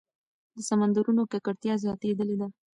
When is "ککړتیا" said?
1.31-1.73